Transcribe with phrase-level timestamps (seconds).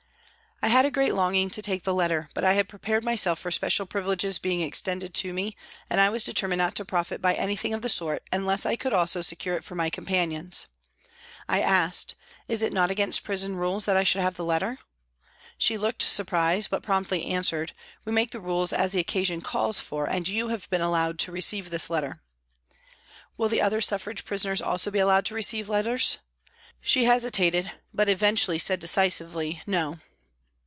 [0.63, 3.49] I had a great longing to take the letter, but I had prepared myself for
[3.49, 5.57] special privileges being extended to me
[5.89, 8.75] and I was determined not to profit by any thing of the sort unless I
[8.75, 10.67] could also secure it for my companions.
[11.49, 12.13] I asked:"
[12.47, 14.77] Is it not against prison rules that I should have the letter?"
[15.57, 17.73] She looked surprised, but promptly answered,"
[18.05, 21.31] We make the rules as the occasion calls for, and you have been allowed to
[21.31, 22.21] receive this letter.""
[23.35, 26.19] Will the other Suffrage prisoners also be allowed to receive letters?"
[26.81, 29.95] She hesitated, but eventually said decisively," No."